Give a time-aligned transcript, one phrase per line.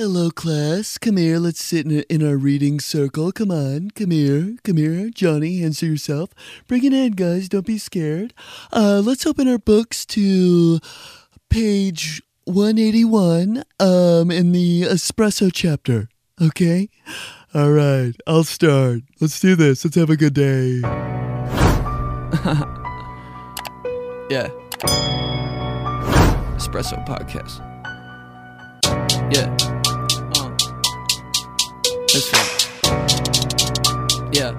[0.00, 0.96] Hello, class.
[0.96, 1.38] Come here.
[1.38, 3.32] Let's sit in, in our reading circle.
[3.32, 3.90] Come on.
[3.90, 4.56] Come here.
[4.64, 5.10] Come here.
[5.10, 6.30] Johnny, answer yourself.
[6.66, 7.50] Bring it in, guys.
[7.50, 8.32] Don't be scared.
[8.72, 10.80] Uh, let's open our books to
[11.50, 16.08] page 181 um, in the espresso chapter.
[16.40, 16.88] Okay?
[17.52, 18.14] All right.
[18.26, 19.02] I'll start.
[19.20, 19.84] Let's do this.
[19.84, 20.80] Let's have a good day.
[24.30, 24.48] Yeah.
[26.56, 27.58] Espresso podcast.
[29.34, 29.69] Yeah.
[32.12, 32.42] That's fun.
[34.32, 34.50] Yeah.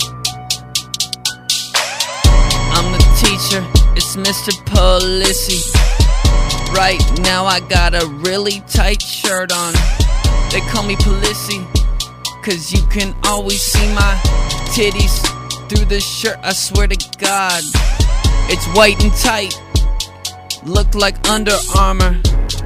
[2.71, 3.61] I'm the teacher.
[3.93, 4.51] It's Mr.
[4.67, 5.59] Polizzi.
[6.73, 9.73] Right now I got a really tight shirt on.
[10.49, 11.67] They call me Polisi.
[12.41, 14.17] Cause you can always see my
[14.71, 15.19] titties
[15.67, 16.37] through the shirt.
[16.43, 17.61] I swear to God.
[18.47, 19.53] It's white and tight.
[20.63, 22.17] Look like Under Armour.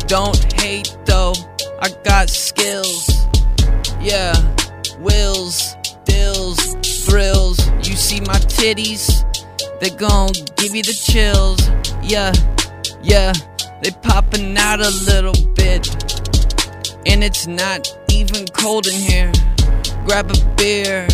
[0.06, 1.34] Don't hate though.
[1.82, 3.10] I got skills.
[4.00, 4.36] Yeah.
[5.06, 6.60] Wills, dills,
[7.06, 7.60] thrills.
[7.88, 9.22] You see my titties?
[9.80, 11.62] They gon' give you the chills.
[12.02, 12.34] Yeah.
[13.04, 13.32] Yeah.
[13.84, 15.88] They popping out a little bit.
[17.06, 19.32] And it's not even cold in here.
[20.08, 21.08] Grab a beer.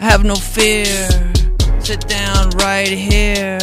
[0.00, 1.08] Have no fear.
[1.78, 3.58] Sit down right here.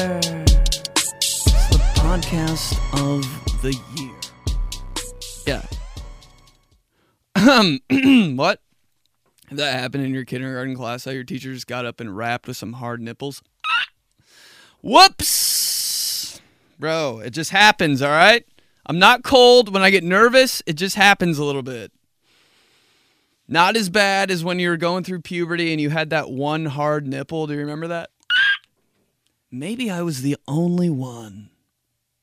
[0.96, 3.22] It's the podcast of
[3.62, 4.20] the year.
[5.46, 5.66] Yeah.
[7.36, 7.82] Um,
[8.38, 8.63] what?
[9.58, 11.06] That happen in your kindergarten class?
[11.06, 13.42] How your teacher just got up and rapped with some hard nipples?
[14.82, 16.42] Whoops!
[16.80, 18.46] Bro, it just happens, all right?
[18.86, 19.74] I'm not cold.
[19.74, 21.92] When I get nervous, it just happens a little bit.
[23.48, 26.66] Not as bad as when you were going through puberty and you had that one
[26.66, 27.48] hard nipple.
[27.48, 28.10] Do you remember that?
[29.52, 31.50] Maybe I was the only one.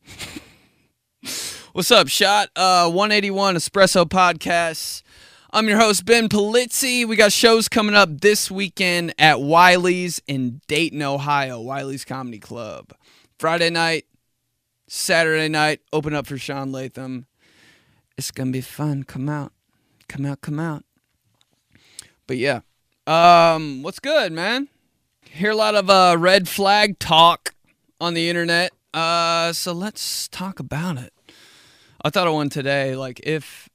[1.73, 2.51] What's up, Shot?
[2.57, 5.03] Uh, 181 Espresso Podcast.
[5.53, 7.05] I'm your host, Ben Polizzi.
[7.05, 12.93] We got shows coming up this weekend at Wiley's in Dayton, Ohio, Wiley's Comedy Club.
[13.37, 14.05] Friday night,
[14.87, 17.27] Saturday night, open up for Sean Latham.
[18.17, 19.03] It's going to be fun.
[19.03, 19.53] Come out.
[20.09, 20.85] Come out, come out.
[22.29, 22.61] But yeah.
[23.09, 24.69] Um, what's good, man?
[25.23, 27.55] Hear a lot of uh, red flag talk
[28.01, 28.71] on the internet.
[28.95, 31.13] Uh, so let's talk about it.
[32.05, 32.95] I thought of one today.
[32.95, 33.69] Like if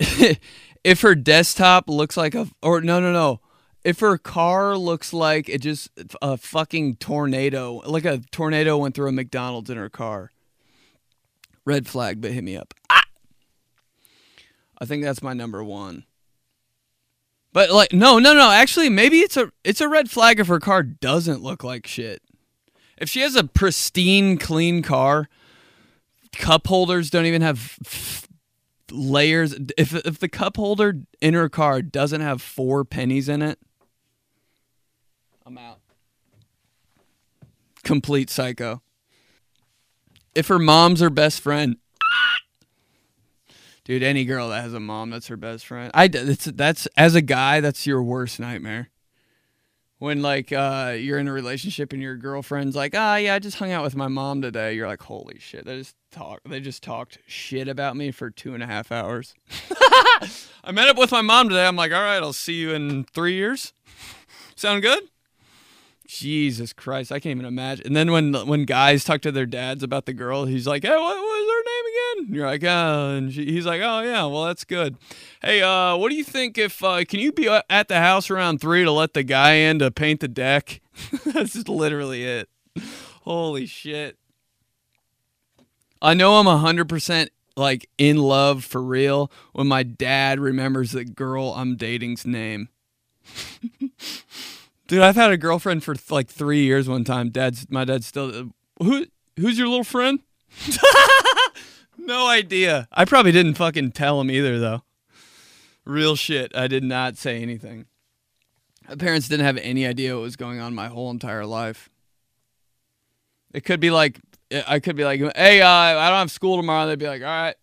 [0.84, 3.40] if her desktop looks like a or no no no
[3.84, 5.90] if her car looks like it just
[6.22, 10.30] a fucking tornado like a tornado went through a McDonald's in her car.
[11.66, 12.74] Red flag, but hit me up.
[12.90, 13.04] Ah!
[14.78, 16.04] I think that's my number one.
[17.52, 20.60] But like no no no actually maybe it's a it's a red flag if her
[20.60, 22.22] car doesn't look like shit.
[22.96, 25.28] If she has a pristine clean car,
[26.32, 28.23] cup holders don't even have
[28.94, 29.54] layers.
[29.76, 33.58] If if the cup holder in her car doesn't have four pennies in it,
[35.44, 35.80] I'm out.
[37.82, 38.82] Complete psycho.
[40.34, 41.76] If her mom's her best friend,
[43.84, 47.14] dude, any girl that has a mom that's her best friend, I that's that's as
[47.14, 48.88] a guy that's your worst nightmare.
[49.98, 53.58] When like uh, you're in a relationship and your girlfriend's like, ah, yeah, I just
[53.58, 54.74] hung out with my mom today.
[54.74, 56.40] You're like, holy shit, they just talk.
[56.44, 59.34] They just talked shit about me for two and a half hours.
[60.64, 61.66] I met up with my mom today.
[61.66, 63.72] I'm like, all right, I'll see you in three years.
[64.56, 65.04] Sound good?
[66.06, 67.86] Jesus Christ, I can't even imagine.
[67.86, 70.90] And then when when guys talk to their dads about the girl, he's like, "Hey,
[70.90, 74.26] what, was her name again?" And you're like, "Oh," and she, he's like, "Oh yeah,
[74.26, 74.96] well that's good."
[75.40, 78.60] Hey, uh, what do you think if uh, can you be at the house around
[78.60, 80.80] three to let the guy in to paint the deck?
[81.24, 82.50] that's just literally it.
[83.22, 84.18] Holy shit!
[86.02, 91.04] I know I'm hundred percent like in love for real when my dad remembers the
[91.04, 92.68] girl I'm dating's name.
[94.86, 96.88] Dude, I've had a girlfriend for like three years.
[96.88, 98.50] One time, dad's my dad's still.
[98.82, 99.06] Who
[99.36, 100.20] who's your little friend?
[101.98, 102.88] no idea.
[102.92, 104.82] I probably didn't fucking tell him either, though.
[105.84, 106.54] Real shit.
[106.56, 107.86] I did not say anything.
[108.88, 111.88] My parents didn't have any idea what was going on my whole entire life.
[113.54, 114.20] It could be like
[114.66, 116.86] I could be like, hey, uh, I don't have school tomorrow.
[116.86, 117.56] They'd be like, all right.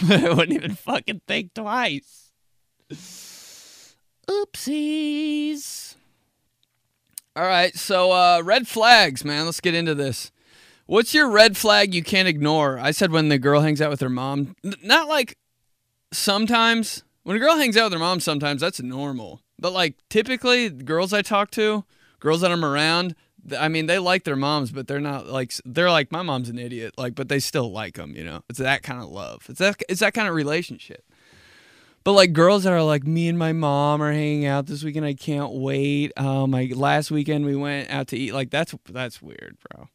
[0.08, 2.32] I wouldn't even fucking think twice.
[4.28, 5.96] Oopsies.
[7.34, 9.46] All right, so uh, red flags, man.
[9.46, 10.32] Let's get into this.
[10.86, 12.78] What's your red flag you can't ignore?
[12.78, 14.56] I said when the girl hangs out with her mom.
[14.82, 15.36] Not like
[16.12, 17.04] sometimes.
[17.22, 19.42] When a girl hangs out with her mom, sometimes that's normal.
[19.58, 21.84] But like typically, girls I talk to,
[22.20, 23.14] girls that I'm around,
[23.56, 26.58] I mean, they like their moms, but they're not like they're like my mom's an
[26.58, 28.14] idiot, like, but they still like them.
[28.16, 29.46] You know, it's that kind of love.
[29.48, 31.04] It's that it's that kind of relationship.
[32.08, 35.04] But like girls that are like me and my mom are hanging out this weekend.
[35.04, 36.10] I can't wait.
[36.18, 38.32] Um, last weekend we went out to eat.
[38.32, 39.90] Like that's that's weird, bro.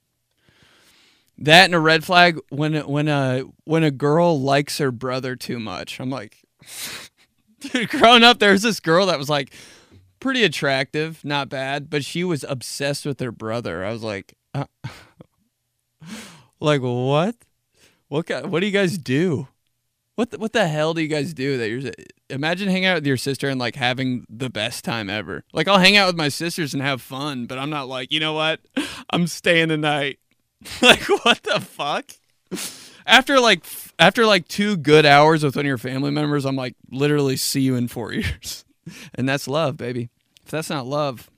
[1.39, 5.57] That and a red flag when when a when a girl likes her brother too
[5.57, 5.99] much.
[5.99, 6.37] I'm like,
[7.61, 9.51] dude, growing up, there's this girl that was like
[10.19, 13.83] pretty attractive, not bad, but she was obsessed with her brother.
[13.83, 14.65] I was like, uh,
[16.59, 17.37] like what?
[18.07, 19.47] What what do you guys do?
[20.15, 21.91] What the, what the hell do you guys do that you're
[22.29, 25.43] imagine hanging out with your sister and like having the best time ever.
[25.53, 28.19] Like I'll hang out with my sisters and have fun, but I'm not like, you
[28.19, 28.59] know what?
[29.09, 30.19] I'm staying the night.
[30.81, 32.11] like what the fuck?
[33.05, 33.65] After like
[33.99, 37.61] after like two good hours with one of your family members, I'm like literally see
[37.61, 38.65] you in 4 years.
[39.15, 40.09] and that's love, baby.
[40.43, 41.29] If that's not love,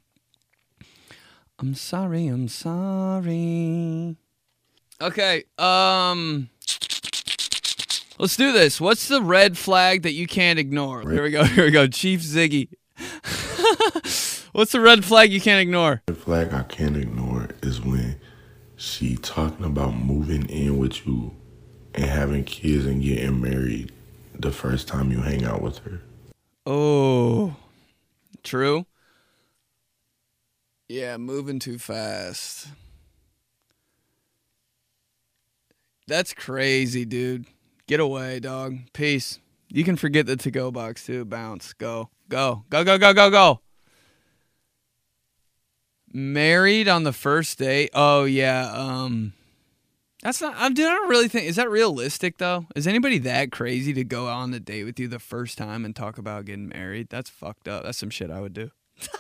[1.59, 4.17] I'm sorry, I'm sorry.
[5.01, 6.49] Okay, um
[8.17, 8.79] Let's do this.
[8.79, 11.01] What's the red flag that you can't ignore?
[11.09, 11.43] Here we go.
[11.45, 11.87] Here we go.
[11.87, 12.69] Chief Ziggy.
[14.53, 16.01] What's the red flag you can't ignore?
[16.05, 18.19] The flag I can't ignore is when
[18.77, 21.35] she talking about moving in with you
[21.93, 23.91] and having kids and getting married
[24.33, 26.01] the first time you hang out with her.
[26.65, 27.55] Oh,
[28.43, 28.85] true.
[30.87, 32.67] Yeah, moving too fast.
[36.07, 37.45] That's crazy, dude.
[37.87, 38.79] Get away, dog.
[38.93, 39.39] Peace.
[39.69, 41.23] You can forget the to go box too.
[41.23, 41.73] Bounce.
[41.73, 42.09] Go.
[42.29, 42.65] Go.
[42.69, 43.61] Go, go, go, go, go.
[46.11, 47.91] Married on the first date.
[47.93, 48.71] Oh yeah.
[48.73, 49.33] Um
[50.23, 52.65] that's not I'm dude, I don't really think is that realistic though?
[52.75, 55.95] Is anybody that crazy to go on a date with you the first time and
[55.95, 57.09] talk about getting married?
[57.09, 57.83] That's fucked up.
[57.83, 58.71] That's some shit I would do.
[59.01, 59.13] oh,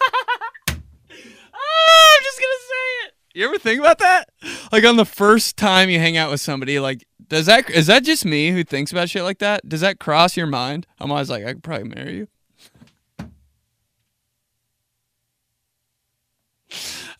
[0.69, 3.13] I'm just gonna say it.
[3.35, 4.29] You ever think about that?
[4.71, 8.05] Like on the first time you hang out with somebody, like does that is that
[8.05, 9.67] just me who thinks about shit like that?
[9.67, 10.87] Does that cross your mind?
[11.01, 12.27] I'm always like, I could probably marry you.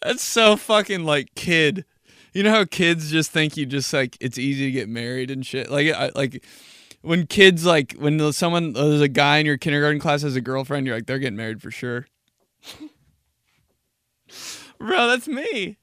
[0.01, 1.83] That's so fucking like kid.
[2.31, 5.45] You know how kids just think you just like it's easy to get married and
[5.45, 5.69] shit.
[5.69, 6.45] Like I, like
[7.01, 10.87] when kids like when someone there's a guy in your kindergarten class has a girlfriend,
[10.87, 12.07] you're like they're getting married for sure.
[14.79, 15.77] Bro, that's me.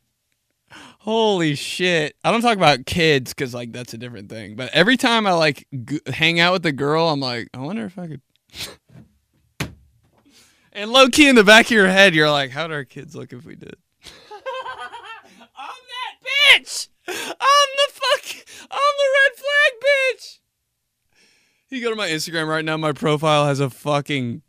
[1.00, 2.16] Holy shit.
[2.24, 4.56] I don't talk about kids because, like, that's a different thing.
[4.56, 7.84] But every time I, like, g- hang out with a girl, I'm like, I wonder
[7.84, 8.20] if I could.
[10.72, 13.32] and low key in the back of your head, you're like, how'd our kids look
[13.32, 13.76] if we did?
[14.04, 16.88] I'm that bitch!
[17.08, 18.46] I'm the fuck.
[18.70, 20.38] I'm the red flag bitch!
[21.70, 24.42] You go to my Instagram right now, my profile has a fucking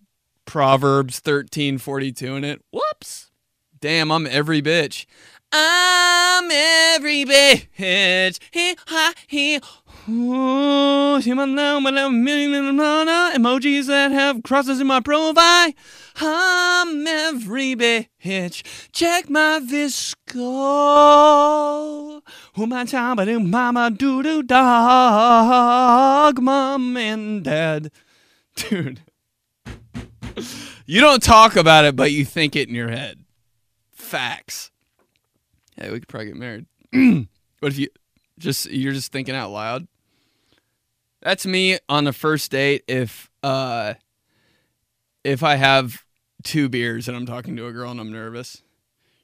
[0.45, 2.61] Proverbs 1342 in it.
[2.71, 3.31] Whoops.
[3.79, 5.05] Damn, I'm every bitch.
[5.55, 8.39] I'm every bitch.
[8.51, 9.59] He, ha, he.
[10.09, 11.21] Oh,
[13.35, 15.71] emojis that have crosses in my profile.
[16.19, 18.63] I'm every bitch.
[18.91, 20.33] Check my VSCO.
[22.55, 27.91] Who my time, but mama doo doo dog, mom and dad.
[28.55, 29.01] Dude.
[30.87, 33.19] You don't talk about it, but you think it in your head.
[33.93, 34.71] Facts.
[35.83, 36.65] Hey, we could probably get married.
[37.59, 37.89] but if you
[38.39, 39.85] just you're just thinking out loud?
[41.21, 43.95] That's me on the first date if uh
[45.25, 46.05] if I have
[46.41, 48.63] two beers and I'm talking to a girl and I'm nervous.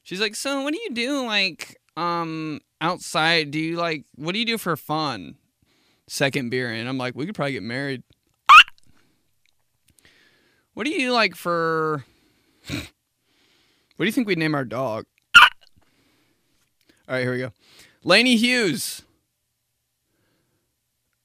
[0.03, 3.51] She's like, "So, what do you do like um outside?
[3.51, 5.35] Do you like what do you do for fun?"
[6.09, 8.03] Second beer and I'm like, "We could probably get married."
[10.73, 12.03] What do you like for
[12.69, 12.83] What
[13.99, 15.05] do you think we'd name our dog?
[17.09, 17.51] All right, here we go.
[18.03, 19.01] Laney Hughes.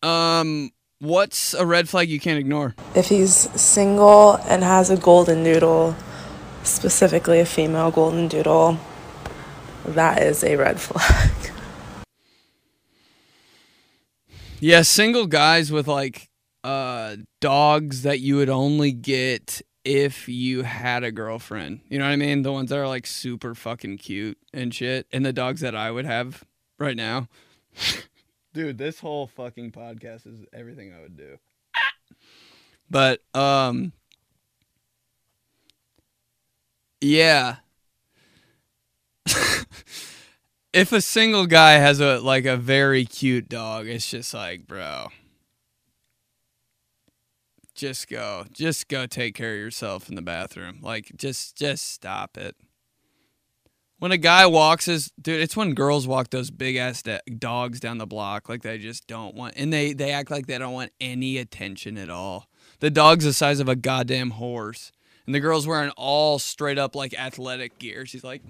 [0.03, 2.75] Um, what's a red flag you can't ignore?
[2.95, 5.95] If he's single and has a golden doodle,
[6.63, 8.79] specifically a female golden doodle,
[9.85, 11.31] that is a red flag.
[14.61, 16.31] Yeah, single guys with like
[16.63, 21.81] uh dogs that you would only get if you had a girlfriend.
[21.89, 22.43] You know what I mean?
[22.43, 25.07] The ones that are like super fucking cute and shit.
[25.13, 26.45] And the dogs that I would have
[26.79, 27.29] right now.
[28.55, 31.39] Dude, this whole fucking podcast is everything I would do.
[32.91, 33.93] But um
[37.01, 37.57] Yeah.
[40.73, 45.09] if a single guy has a like a very cute dog, it's just like, bro,
[47.75, 52.37] just go just go take care of yourself in the bathroom like just just stop
[52.37, 52.55] it
[53.99, 57.81] When a guy walks his dude, it's when girls walk those big ass da- dogs
[57.81, 60.75] down the block like they just don't want, and they they act like they don't
[60.75, 62.49] want any attention at all.
[62.81, 64.93] The dog's the size of a goddamn horse,
[65.25, 68.05] and the girl's wearing all straight up like athletic gear.
[68.05, 68.43] She's like,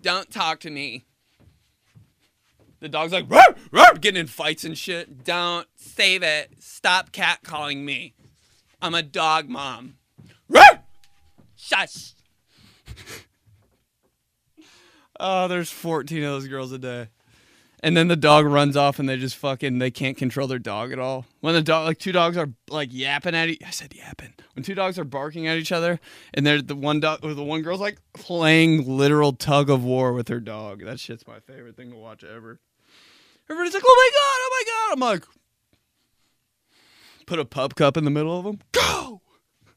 [0.00, 1.04] "Don't talk to me."
[2.80, 5.24] The dog's like, "Roar, roar," getting in fights and shit.
[5.24, 6.52] Don't save it.
[6.58, 8.14] Stop catcalling me.
[8.82, 9.96] I'm a dog mom.
[10.48, 10.84] Roar!
[11.56, 12.12] Shush.
[15.20, 17.08] oh, there's 14 of those girls a day.
[17.86, 20.90] And then the dog runs off and they just fucking they can't control their dog
[20.90, 21.24] at all.
[21.38, 24.34] When the dog like two dogs are like yapping at each I said yapping.
[24.56, 26.00] When two dogs are barking at each other
[26.34, 30.12] and they're the one dog or the one girl's like playing literal tug of war
[30.12, 30.84] with her dog.
[30.84, 32.58] That shit's my favorite thing to watch ever.
[33.48, 35.24] Everybody's like, "Oh my god, oh my god." I'm like
[37.24, 38.58] put a pup cup in the middle of them.
[38.72, 39.20] Go.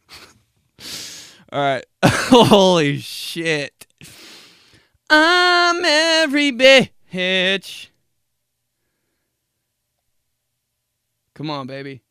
[1.52, 1.86] All right.
[2.04, 3.86] Holy shit.
[5.12, 7.89] I'm every bitch.
[11.40, 12.02] Come on, baby.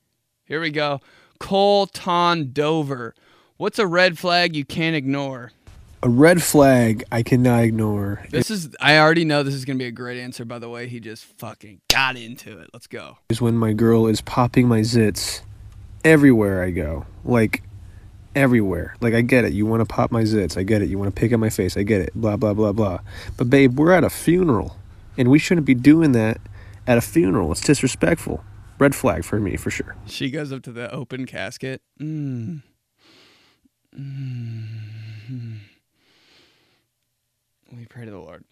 [0.47, 1.03] Here we go.
[1.39, 3.15] Colton Dover.
[3.59, 5.53] What's a red flag you can't ignore?
[6.03, 9.83] A red flag I cannot ignore This is, I already know this is going to
[9.83, 10.89] be a great answer, by the way.
[10.89, 12.71] He just fucking got into it.
[12.73, 13.19] Let's go.
[13.29, 15.43] is when my girl is popping my zits
[16.07, 17.05] everywhere I go.
[17.23, 17.63] Like
[18.35, 18.97] everywhere.
[19.03, 19.53] Like I get it.
[19.53, 20.57] You want to pop my zits.
[20.57, 20.89] I get it.
[20.89, 21.77] You want to pick at my face.
[21.77, 22.15] I get it.
[22.15, 23.01] Blah blah blah blah.
[23.37, 24.79] But babe, we're at a funeral
[25.19, 26.41] and we shouldn't be doing that
[26.87, 27.53] at a funeral.
[27.53, 28.43] It's disrespectful.
[28.79, 29.97] Red flag for me for sure.
[30.07, 31.83] She goes up to the open casket.
[32.01, 32.63] Mm.
[33.99, 35.59] Mm.
[37.77, 38.45] We pray to the Lord.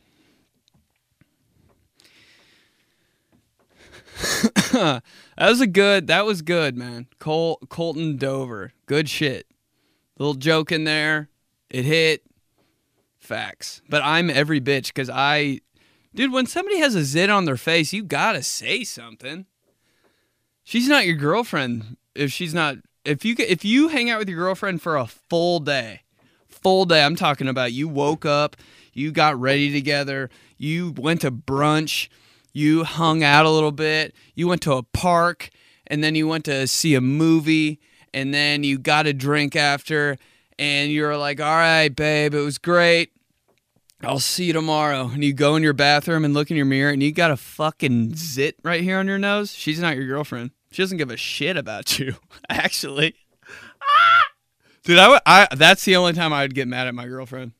[4.72, 5.02] that
[5.38, 6.06] was a good.
[6.08, 7.06] That was good, man.
[7.18, 9.46] Col Colton Dover, good shit.
[10.18, 11.28] Little joke in there.
[11.70, 12.22] It hit.
[13.18, 13.82] Facts.
[13.88, 15.60] But I'm every bitch because I,
[16.14, 16.32] dude.
[16.32, 19.46] When somebody has a zit on their face, you gotta say something.
[20.66, 22.78] She's not your girlfriend if she's not.
[23.04, 26.00] If you if you hang out with your girlfriend for a full day,
[26.48, 27.04] full day.
[27.04, 28.56] I'm talking about you woke up,
[28.92, 32.08] you got ready together, you went to brunch,
[32.52, 35.50] you hung out a little bit, you went to a park,
[35.86, 37.78] and then you went to see a movie,
[38.12, 40.16] and then you got a drink after,
[40.58, 43.12] and you're like, all right, babe, it was great.
[44.02, 45.10] I'll see you tomorrow.
[45.14, 47.36] And you go in your bathroom and look in your mirror, and you got a
[47.36, 49.54] fucking zit right here on your nose.
[49.54, 50.50] She's not your girlfriend.
[50.70, 52.16] She doesn't give a shit about you,
[52.48, 53.14] actually.
[54.84, 57.52] Dude, I, I that's the only time I would get mad at my girlfriend.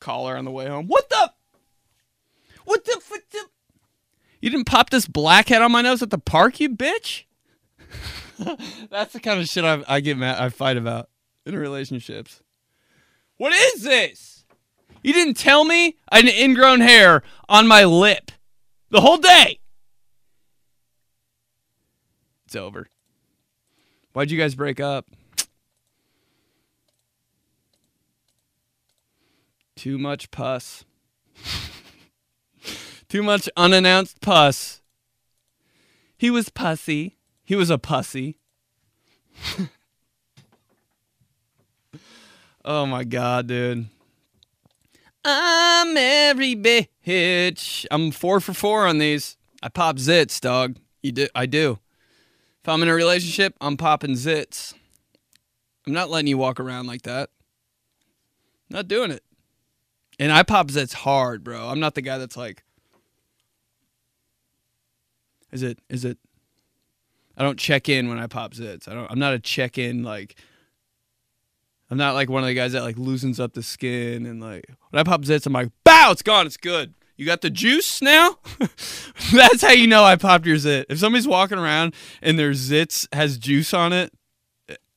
[0.00, 0.86] Call her on the way home.
[0.86, 1.32] What the?
[2.64, 3.00] What the?
[3.08, 3.44] What the?
[4.40, 7.24] You didn't pop this blackhead on my nose at the park, you bitch.
[8.90, 10.40] that's the kind of shit I, I get mad.
[10.40, 11.08] I fight about
[11.44, 12.42] in relationships.
[13.36, 14.44] What is this?
[15.02, 18.32] You didn't tell me I had an ingrown hair on my lip
[18.90, 19.60] the whole day.
[22.48, 22.88] It's over.
[24.14, 25.04] Why'd you guys break up?
[29.76, 30.86] Too much pus.
[33.10, 34.80] Too much unannounced pus.
[36.16, 37.18] He was pussy.
[37.44, 38.38] He was a pussy.
[42.64, 43.88] oh my god, dude.
[45.22, 47.84] I'm every bitch.
[47.90, 49.36] I'm four for four on these.
[49.62, 50.76] I pop zits, dog.
[51.02, 51.28] You do.
[51.34, 51.78] I do.
[52.68, 54.74] If I'm in a relationship, I'm popping zits.
[55.86, 57.30] I'm not letting you walk around like that.
[58.68, 59.24] Not doing it.
[60.18, 61.66] And I pop zits hard, bro.
[61.66, 62.62] I'm not the guy that's like,
[65.50, 66.18] is it, is it,
[67.38, 68.86] I don't check in when I pop zits.
[68.86, 70.38] I don't, I'm not a check in, like,
[71.90, 74.66] I'm not like one of the guys that like loosens up the skin and like,
[74.90, 76.92] when I pop zits, I'm like, bow, it's gone, it's good.
[77.18, 78.38] You got the juice now?
[79.32, 80.86] That's how you know I popped your zit.
[80.88, 84.12] If somebody's walking around and their zits has juice on it,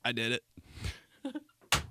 [0.06, 0.40] I did
[1.26, 1.84] it.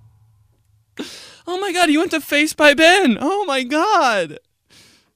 [1.45, 3.17] oh my god, you went to Face by Ben.
[3.19, 4.39] Oh my god.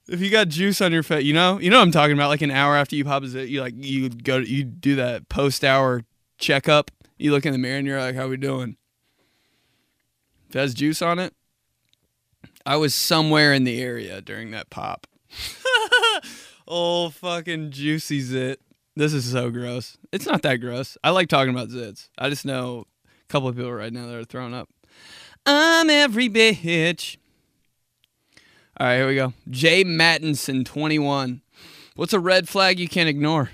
[0.06, 2.28] If you got juice on your face, you know, you know what I'm talking about.
[2.28, 5.30] Like an hour after you pop a zit, you like you go, you do that
[5.30, 6.04] post hour
[6.36, 6.90] checkup.
[7.16, 8.76] You look in the mirror and you're like, "How we doing?"
[10.50, 11.34] If it has juice on it,
[12.66, 15.06] I was somewhere in the area during that pop.
[16.68, 18.60] oh, fucking juicy zit.
[18.96, 19.96] This is so gross.
[20.10, 20.98] It's not that gross.
[21.04, 22.08] I like talking about zits.
[22.18, 24.68] I just know a couple of people right now that are throwing up.
[25.46, 27.18] I'm every bitch.
[28.80, 29.32] All right, here we go.
[29.48, 31.42] Jay Mattinson, 21.
[31.94, 33.50] What's a red flag you can't ignore?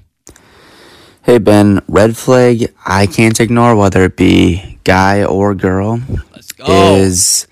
[1.24, 6.00] Hey Ben, red flag I can't ignore, whether it be guy or girl,
[6.34, 6.64] Let's go.
[6.96, 7.46] is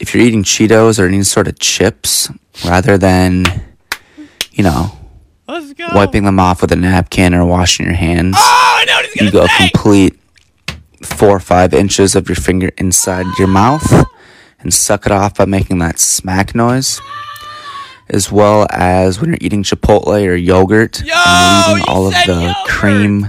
[0.00, 2.30] if you're eating Cheetos or any sort of chips,
[2.64, 3.44] rather than,
[4.52, 4.92] you know,
[5.94, 9.22] wiping them off with a napkin or washing your hands, Oh, I know what he's
[9.22, 9.70] you go say.
[9.70, 10.18] complete
[11.02, 14.04] four or five inches of your finger inside your mouth
[14.60, 17.00] and suck it off by making that smack noise.
[18.10, 22.34] As well as when you're eating Chipotle or yogurt Yo, and leaving all of the
[22.42, 22.56] yogurt.
[22.66, 23.28] cream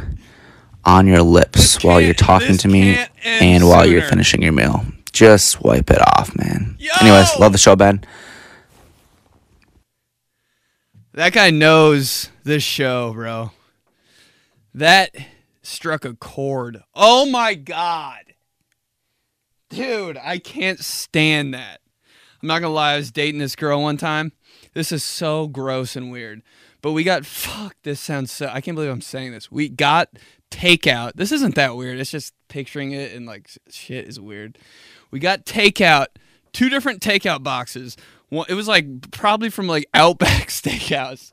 [0.86, 4.86] on your lips while you're talking to me and while you're finishing your meal.
[5.12, 6.76] Just wipe it off, man.
[6.80, 6.92] Yo!
[7.02, 8.04] Anyways, love the show, Ben.
[11.14, 13.52] That guy knows this show, bro.
[14.74, 15.16] That
[15.62, 16.84] struck a chord.
[16.96, 18.34] Oh my god.
[19.70, 21.82] Dude, I can't stand that.
[22.42, 24.32] I'm not gonna lie, I was dating this girl one time.
[24.74, 26.42] This is so gross and weird.
[26.82, 29.52] But we got fuck, this sounds so I can't believe I'm saying this.
[29.52, 30.10] We got
[30.50, 31.14] takeout.
[31.16, 32.00] This isn't that weird.
[32.00, 34.58] It's just picturing it and like shit is weird.
[35.12, 36.08] We got takeout,
[36.54, 37.98] two different takeout boxes.
[38.32, 41.32] It was like probably from like Outback Steakhouse,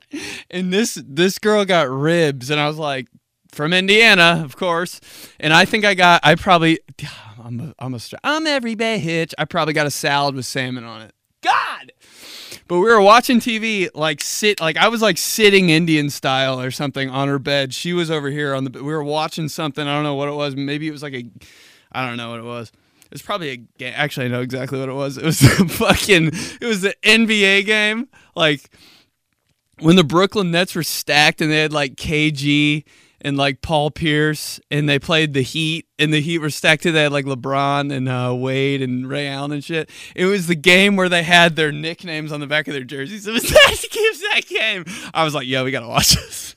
[0.51, 3.09] and this this girl got ribs, and I was like,
[3.57, 5.01] from Indiana, of course.
[5.41, 6.79] And I think I got I probably
[7.43, 9.33] I'm a, I'm a I'm every bitch.
[9.39, 11.15] I probably got a salad with salmon on it.
[11.43, 11.93] God.
[12.69, 16.73] But we were watching TV, like sit, like I was like sitting Indian style or
[16.73, 17.73] something on her bed.
[17.73, 18.71] She was over here on the.
[18.83, 19.87] We were watching something.
[19.87, 20.57] I don't know what it was.
[20.57, 21.25] Maybe it was like a,
[21.93, 22.73] I don't know what it was.
[23.07, 23.95] It was probably a game.
[23.97, 25.17] Actually, I know exactly what it was.
[25.17, 26.31] It was a fucking.
[26.61, 28.09] It was the NBA game.
[28.35, 28.69] Like
[29.79, 32.85] when the Brooklyn Nets were stacked and they had like KG
[33.21, 36.93] and like Paul Pierce and they played the Heat and the Heat were stacked to
[36.93, 39.91] they had like LeBron and uh, Wade and Ray Allen and shit.
[40.15, 43.27] It was the game where they had their nicknames on the back of their jerseys.
[43.27, 44.85] It was that, was that game.
[45.15, 46.57] I was like, yo, we gotta watch this.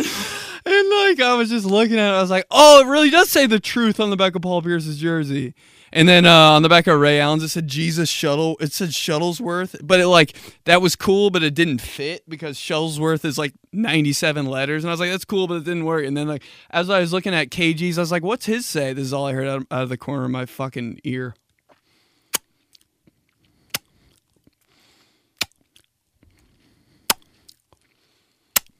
[0.70, 3.28] And like I was just looking at it, I was like, "Oh, it really does
[3.28, 5.52] say the truth on the back of Paul Pierce's jersey."
[5.92, 8.56] And then uh, on the back of Ray Allen's, it said Jesus Shuttle.
[8.60, 10.36] It said Shuttlesworth, but it like
[10.66, 14.92] that was cool, but it didn't fit because Shuttlesworth is like ninety-seven letters, and I
[14.92, 16.04] was like, "That's cool," but it didn't work.
[16.04, 18.92] And then like as I was looking at KG's, I was like, "What's his say?"
[18.92, 21.34] This is all I heard out, of the corner of my fucking ear.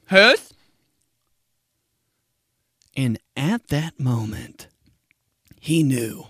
[0.07, 0.55] Hurst.
[2.97, 4.69] And at that moment,
[5.59, 6.27] he knew.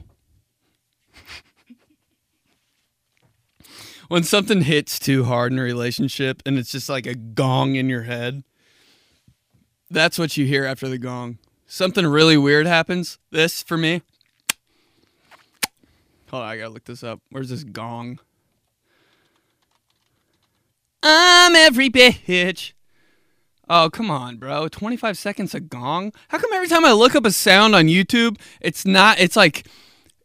[4.10, 7.88] when something hits too hard in a relationship and it's just like a gong in
[7.88, 8.42] your head,
[9.88, 11.38] that's what you hear after the gong.
[11.66, 13.18] Something really weird happens.
[13.30, 14.02] This for me.
[16.30, 17.20] Hold on, I gotta look this up.
[17.30, 18.18] Where's this gong?
[21.04, 22.72] I'm every bitch.
[23.72, 24.66] Oh, come on, bro.
[24.66, 26.12] 25 seconds a gong?
[26.26, 29.64] How come every time I look up a sound on YouTube, it's not it's like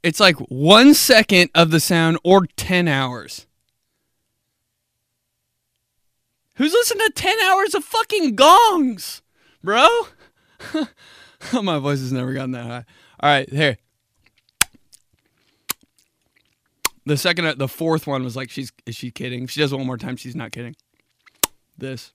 [0.01, 3.45] it's like 1 second of the sound or 10 hours?
[6.55, 9.21] Who's listening to 10 hours of fucking gongs,
[9.63, 9.87] bro?
[11.53, 12.85] Oh, my voice has never gotten that high.
[13.19, 13.77] All right, here.
[17.05, 19.43] The second, the fourth one was like, she's is she kidding?
[19.43, 20.75] If she does it one more time, she's not kidding.
[21.77, 22.14] This.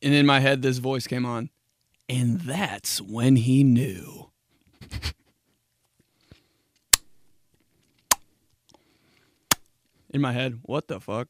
[0.00, 1.50] And in my head, this voice came on.
[2.08, 4.30] And that's when he knew.
[10.10, 11.26] in my head, what the fuck?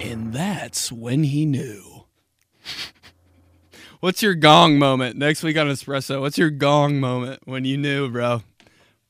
[0.00, 2.04] And that's when he knew.
[4.00, 5.16] What's your gong moment?
[5.16, 8.42] Next week on Espresso, what's your gong moment when you knew, bro?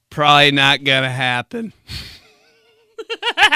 [0.08, 1.72] Probably not gonna happen.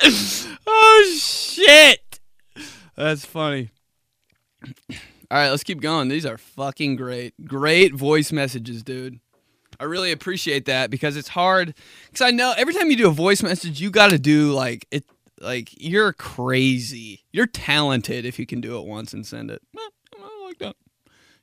[0.66, 2.20] oh shit.
[2.96, 3.70] That's funny.
[5.30, 6.08] All right, let's keep going.
[6.08, 7.34] These are fucking great.
[7.46, 9.20] Great voice messages, dude.
[9.78, 11.74] I really appreciate that because it's hard
[12.12, 14.86] cuz I know every time you do a voice message, you got to do like
[14.90, 15.04] it
[15.40, 17.24] like you're crazy.
[17.32, 19.62] You're talented if you can do it once and send it.
[20.44, 20.76] Like that.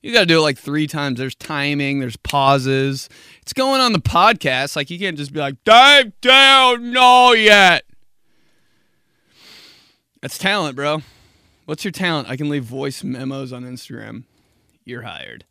[0.02, 1.20] You got to do it like 3 times.
[1.20, 3.08] There's timing, there's pauses.
[3.41, 7.85] It's going on the podcast like you can't just be like, "Dave, don't know yet."
[10.26, 11.04] That's talent, bro.
[11.66, 12.28] What's your talent?
[12.28, 14.24] I can leave voice memos on Instagram.
[14.84, 15.46] You're hired.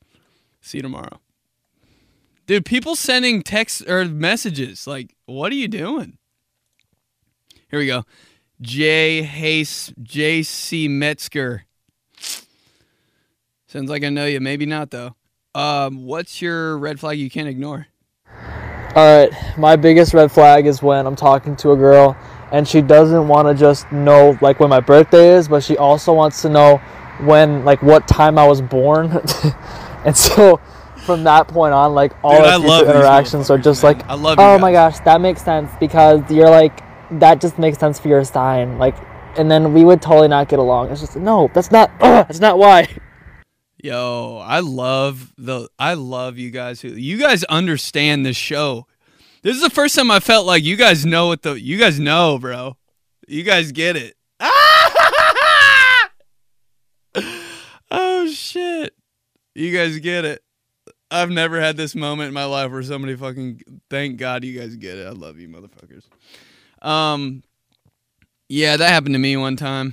[0.61, 1.21] See you tomorrow.
[2.49, 4.85] Dude, people sending texts or messages.
[4.85, 6.19] Like, what are you doing?
[7.71, 8.03] Here we go.
[8.61, 9.23] J.
[9.23, 10.89] Hayes, J.C.
[10.89, 11.67] Metzger.
[13.69, 14.41] Sounds like I know you.
[14.41, 15.15] Maybe not, though.
[15.55, 17.87] Um, what's your red flag you can't ignore?
[18.97, 22.17] All right, my biggest red flag is when I'm talking to a girl
[22.55, 26.13] and she doesn't want to just know like when my birthday is, but she also
[26.13, 26.77] wants to know
[27.23, 29.11] when like what time I was born.
[30.05, 30.61] and so
[31.05, 34.09] from that point on, like all Dude, our future interactions are just motherfuckers, like.
[34.09, 36.81] I love oh my guys." gosh, that makes sense because you're like
[37.19, 38.97] that just makes sense for your sign, like.
[39.37, 40.93] And then we would totally not get along.
[40.93, 41.91] It's just no, that's not.
[41.99, 42.87] that's not why.
[43.83, 48.87] Yo, I love the I love you guys who you guys understand this show.
[49.45, 52.01] This is the first time I felt like you guys know what the you guys
[52.01, 52.79] know, bro.
[53.29, 54.17] You guys get it.
[57.91, 58.95] oh shit.
[59.55, 60.43] You guys get it.
[61.11, 64.77] I've never had this moment in my life where somebody fucking thank God you guys
[64.77, 65.07] get it.
[65.07, 66.05] I love you motherfuckers.
[66.81, 67.43] Um
[68.49, 69.93] yeah, that happened to me one time.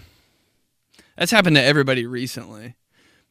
[1.18, 2.78] That's happened to everybody recently.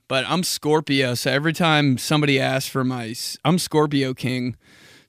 [0.06, 4.58] But I'm Scorpio, so every time somebody asks for my I'm Scorpio king.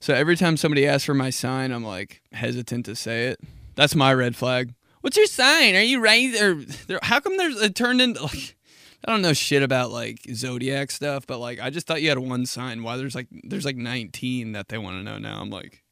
[0.02, 3.40] So every time somebody asks for my sign, I'm like hesitant to say it.
[3.76, 4.74] That's my red flag.
[5.00, 5.76] What's your sign?
[5.76, 6.34] Are you right?
[6.42, 6.58] Or
[7.02, 8.56] how come there's it turned into like
[9.04, 12.18] I don't know shit about like zodiac stuff, but like I just thought you had
[12.18, 12.82] one sign.
[12.82, 15.40] Why there's like there's like 19 that they want to know now.
[15.40, 15.84] I'm like,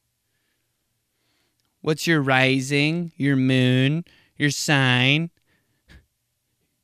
[1.79, 4.03] what's your rising, your moon,
[4.35, 5.29] your sign,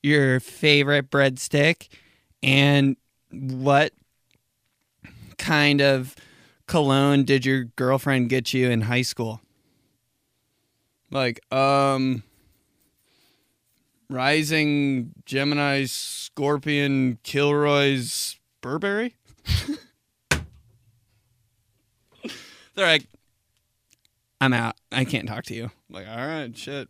[0.02, 1.90] your favorite breadstick,
[2.42, 2.96] and
[3.32, 3.92] what
[5.38, 6.16] kind of
[6.68, 9.42] cologne did your girlfriend get you in high school?
[11.10, 12.24] Like, um,
[14.10, 19.16] Rising Gemini Scorpion Kilroy's Burberry?
[22.76, 23.08] They're like,
[24.40, 24.76] I'm out.
[24.92, 25.64] I can't talk to you.
[25.64, 26.90] I'm like, all right, shit.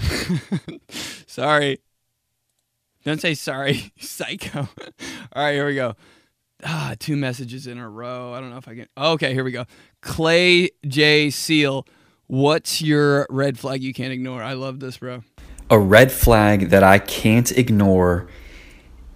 [1.26, 1.78] sorry.
[3.04, 4.68] Don't say sorry, psycho.
[5.32, 5.96] All right, here we go.
[6.64, 8.32] Ah, two messages in a row.
[8.32, 8.88] I don't know if I can.
[8.96, 9.64] Okay, here we go.
[10.00, 11.30] Clay J.
[11.30, 11.86] Seal,
[12.26, 14.42] what's your red flag you can't ignore?
[14.42, 15.24] I love this, bro.
[15.70, 18.28] A red flag that I can't ignore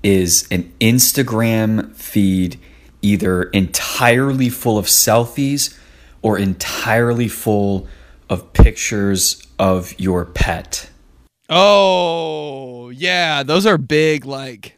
[0.03, 2.59] is an Instagram feed
[3.03, 5.79] either entirely full of selfies
[6.23, 7.87] or entirely full
[8.29, 10.91] of pictures of your pet.
[11.49, 14.76] Oh, yeah, those are big like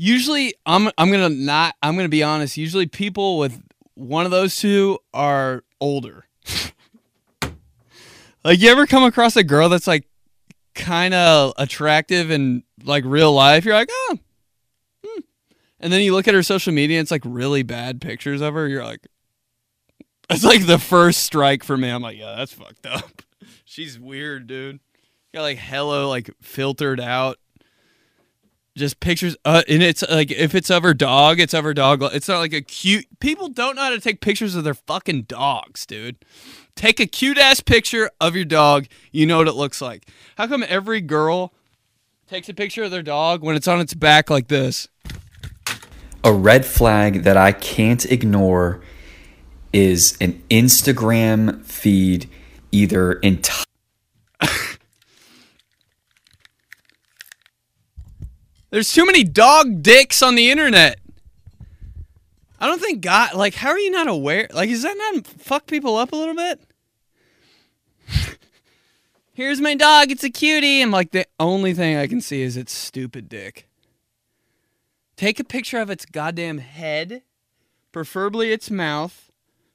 [0.00, 3.60] Usually I'm I'm to not I'm to be honest, usually people with
[3.94, 6.26] one of those two are older.
[8.44, 10.06] like you ever come across a girl that's like
[10.76, 13.64] kind of attractive in like real life?
[13.64, 14.18] You're like, "Oh."
[15.04, 15.20] hmm."
[15.80, 18.54] And then you look at her social media, and it's like really bad pictures of
[18.54, 18.68] her.
[18.68, 19.04] You're like,
[20.30, 21.88] it's like the first strike for me.
[21.88, 23.22] I'm like, yeah, that's fucked up.
[23.64, 24.78] She's weird, dude.
[25.34, 27.38] Got like hello, like filtered out.
[28.78, 32.00] Just pictures, uh, and it's like if it's of her dog, it's of her dog.
[32.00, 33.06] It's not like a cute.
[33.18, 36.16] People don't know how to take pictures of their fucking dogs, dude.
[36.76, 38.86] Take a cute ass picture of your dog.
[39.10, 40.06] You know what it looks like.
[40.36, 41.52] How come every girl
[42.28, 44.86] takes a picture of their dog when it's on its back like this?
[46.22, 48.80] A red flag that I can't ignore
[49.72, 52.30] is an Instagram feed
[52.70, 53.67] either entirely
[58.70, 60.98] There's too many dog dicks on the internet.
[62.60, 64.48] I don't think God, like, how are you not aware?
[64.52, 66.60] Like, is that not fuck people up a little bit?
[69.32, 70.10] Here's my dog.
[70.10, 70.82] It's a cutie.
[70.82, 73.68] I'm like, the only thing I can see is its stupid dick.
[75.16, 77.22] Take a picture of its goddamn head,
[77.92, 79.30] preferably its mouth,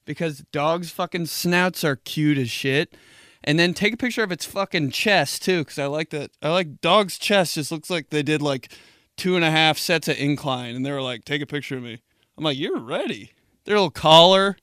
[0.06, 2.96] because dogs' fucking snouts are cute as shit.
[3.44, 6.32] And then take a picture of its fucking chest too, because I like that.
[6.42, 7.56] I like dogs' chest.
[7.56, 8.72] Just looks like they did like
[9.18, 11.84] two and a half sets of incline, and they were like, "Take a picture of
[11.84, 12.00] me."
[12.38, 13.34] I'm like, "You're ready."
[13.66, 14.58] Their little collar,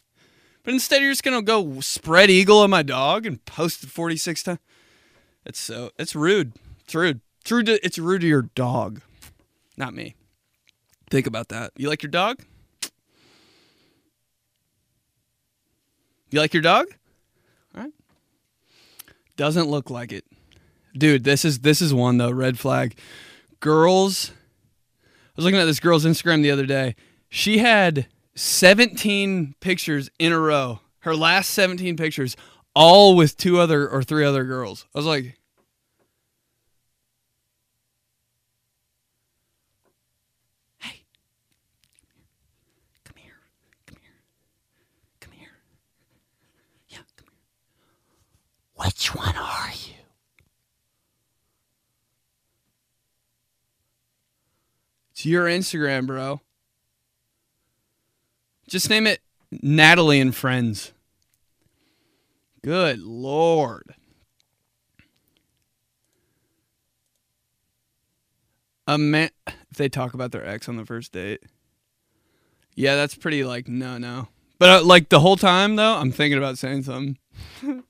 [0.63, 4.43] but instead you're just gonna go spread eagle on my dog and post it 46
[4.43, 4.59] times.
[5.45, 6.53] It's so it's rude.
[6.85, 7.21] It's rude.
[7.43, 7.67] It's rude.
[7.67, 9.03] To, it's rude to your dog,
[9.77, 10.15] not me.
[11.11, 11.73] Think about that.
[11.77, 12.45] You like your dog?
[16.31, 16.87] You like your dog?
[19.41, 20.27] Doesn't look like it.
[20.93, 22.95] Dude, this is this is one though, red flag.
[23.59, 24.33] Girls
[25.03, 26.95] I was looking at this girl's Instagram the other day.
[27.31, 30.81] She had 17 pictures in a row.
[30.99, 32.37] Her last 17 pictures
[32.75, 34.85] all with two other or three other girls.
[34.95, 35.39] I was like
[40.81, 41.05] Hey.
[43.07, 43.41] Come here.
[43.87, 44.21] Come here.
[45.21, 45.57] Come here.
[46.91, 47.41] Yeah, come here.
[48.85, 49.95] Which one are you?
[55.11, 56.41] It's your Instagram, bro.
[58.69, 60.93] Just name it Natalie and Friends.
[62.63, 63.95] Good lord.
[68.87, 71.43] A man, if they talk about their ex on the first date,
[72.75, 74.29] yeah, that's pretty like no, no.
[74.59, 77.19] But uh, like the whole time though, I'm thinking about saying something.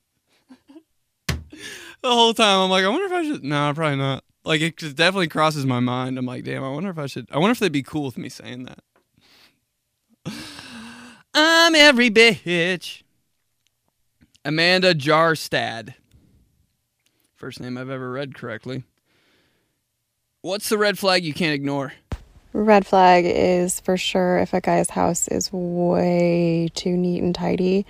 [2.03, 3.45] the whole time, I'm like, I wonder if I should.
[3.45, 4.25] No, probably not.
[4.45, 6.17] Like it just definitely crosses my mind.
[6.19, 7.29] I'm like, damn, I wonder if I should.
[7.31, 8.83] I wonder if they'd be cool with me saying that.
[11.35, 13.03] I'm every bitch.
[14.45, 15.95] Amanda Jarstad.
[17.37, 18.85] First name I've ever read correctly.
[20.41, 21.93] What's the red flag you can't ignore?
[22.53, 27.87] Red flag is for sure if a guy's house is way too neat and tidy.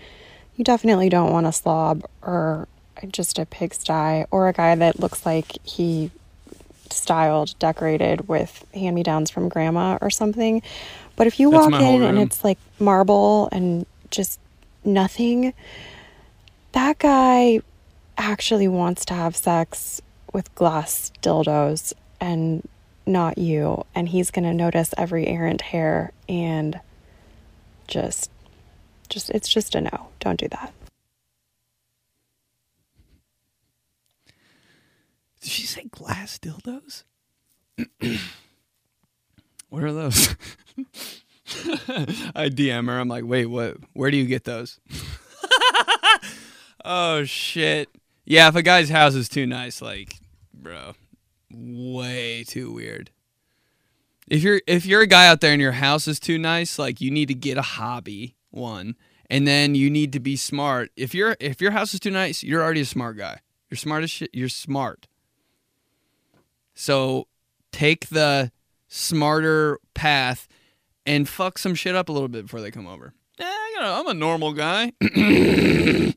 [0.57, 2.68] You definitely don't want a slob or
[3.09, 6.11] just a pigsty or a guy that looks like he
[6.91, 10.63] styled, decorated with hand me downs from grandma or something.
[11.17, 14.41] But if you That's walk in and it's like marble and just
[14.85, 15.53] nothing,
[16.73, 17.61] that guy
[18.17, 20.01] actually wants to have sex
[20.33, 22.67] with glass dildos and
[23.07, 23.85] not you.
[23.95, 26.81] And he's going to notice every errant hair and
[27.89, 28.31] just,
[29.09, 30.09] just, it's just a no.
[30.21, 30.73] Don't do that.
[35.40, 37.05] Did she say glass dildos?
[39.68, 40.37] what are those?
[42.35, 42.98] I DM her.
[42.98, 43.79] I'm like, wait, what?
[43.94, 44.79] Where do you get those?
[46.85, 47.88] oh shit.
[48.24, 50.14] Yeah, if a guy's house is too nice, like,
[50.53, 50.94] bro,
[51.50, 53.11] way too weird.
[54.29, 57.00] If you're if you're a guy out there and your house is too nice, like
[57.00, 58.94] you need to get a hobby, one,
[59.29, 60.90] and then you need to be smart.
[60.96, 63.40] If your if your house is too nice, you're already a smart guy.
[63.68, 64.31] You're smart as shit.
[64.33, 65.09] You're smart.
[66.81, 67.29] So
[67.73, 68.51] take the
[68.88, 70.49] smarter path
[71.05, 73.12] and fuck some shit up a little bit before they come over.
[73.38, 74.93] Yeah, I I'm a normal guy.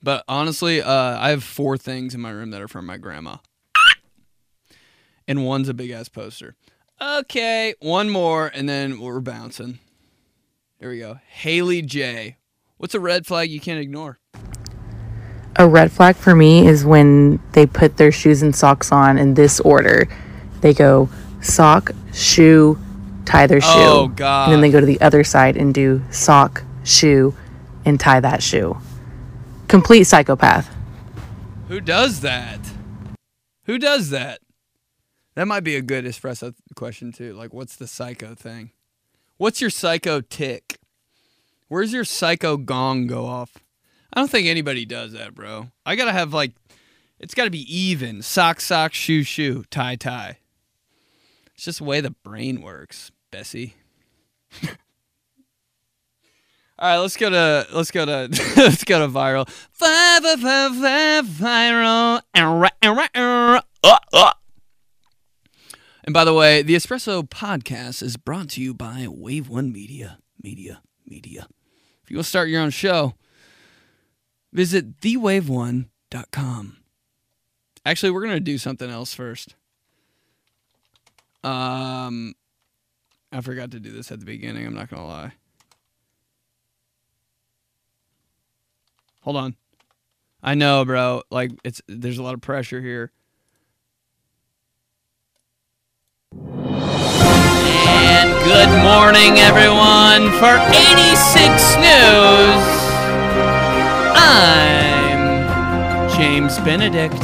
[0.00, 3.38] but honestly, uh, I have four things in my room that are from my grandma.
[5.26, 6.54] And one's a big ass poster.
[7.00, 9.80] Okay, one more, and then we're bouncing.
[10.78, 11.18] Here we go.
[11.26, 12.36] Haley J.
[12.76, 14.20] What's a red flag you can't ignore?
[15.56, 19.34] A red flag for me is when they put their shoes and socks on in
[19.34, 20.08] this order.
[20.60, 21.08] They go
[21.42, 22.78] sock, shoe,
[23.24, 23.68] tie their shoe.
[23.70, 24.46] Oh, God.
[24.46, 27.34] And then they go to the other side and do sock, shoe,
[27.84, 28.78] and tie that shoe.
[29.68, 30.74] Complete psychopath.
[31.68, 32.60] Who does that?
[33.64, 34.40] Who does that?
[35.34, 37.32] That might be a good espresso question too.
[37.34, 38.70] Like, what's the psycho thing?
[39.38, 40.78] What's your psycho tick?
[41.68, 43.56] Where's your psycho gong go off?
[44.12, 45.68] I don't think anybody does that, bro.
[45.86, 46.52] I gotta have like,
[47.18, 48.22] it's gotta be even.
[48.22, 50.38] Sock, sock, shoe, shoe, tie, tie.
[51.54, 53.74] It's just the way the brain works, Bessie.
[56.78, 59.48] All right, let's go to let's go to let's go to viral.
[59.80, 60.60] Viral.
[63.84, 64.32] Uh, uh.
[66.04, 70.18] And by the way, the Espresso podcast is brought to you by Wave One Media,
[70.42, 71.46] Media, Media.
[72.02, 73.14] If you want to start your own show,
[74.52, 76.76] visit thewave1.com.
[77.84, 79.54] Actually, we're gonna do something else first.
[81.42, 82.34] Um,
[83.32, 84.66] I forgot to do this at the beginning.
[84.66, 85.32] I'm not gonna lie.
[89.22, 89.56] Hold on.
[90.42, 91.22] I know, bro.
[91.30, 93.10] Like it's there's a lot of pressure here.
[97.94, 100.30] And good morning, everyone.
[100.38, 102.91] For 86 News,
[104.24, 107.20] I'm James Benedict.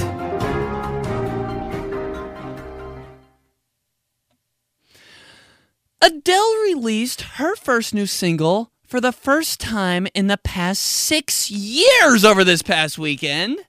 [6.03, 12.25] Adele released her first new single for the first time in the past six years
[12.25, 13.61] over this past weekend.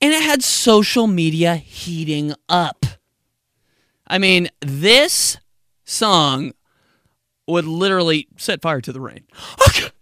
[0.00, 2.86] And it had social media heating up.
[4.06, 5.38] I mean, this
[5.84, 6.52] song
[7.48, 9.24] would literally set fire to the rain.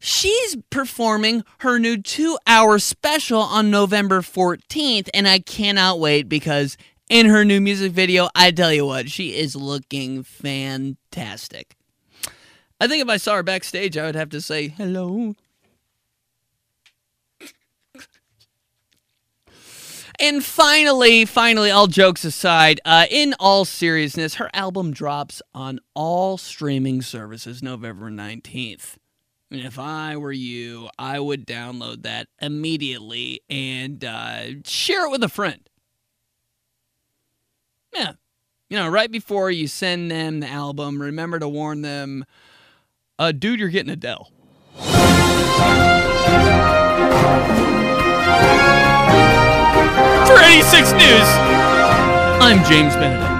[0.00, 6.76] She's performing her new two hour special on November 14th, and I cannot wait because
[7.08, 11.74] in her new music video, I tell you what, she is looking fantastic.
[12.80, 15.34] I think if I saw her backstage, I would have to say hello.
[20.20, 26.36] And finally, finally, all jokes aside, uh, in all seriousness, her album drops on all
[26.36, 28.96] streaming services November 19th.
[29.50, 35.28] If I were you, I would download that immediately and uh, share it with a
[35.28, 35.60] friend.
[37.94, 38.12] Yeah.
[38.68, 42.24] You know, right before you send them the album, remember to warn them
[43.18, 44.30] Uh, dude, you're getting Adele.
[50.26, 51.28] For 86 News,
[52.40, 53.37] I'm James Benedict.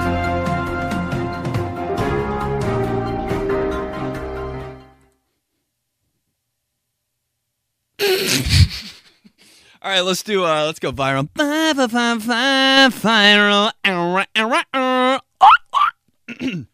[9.88, 10.44] All right, let's do.
[10.44, 11.30] Uh, let's go viral.
[11.34, 15.20] Fi- fi- fi- fi- Viral.